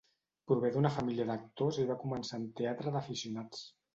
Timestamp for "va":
1.91-1.99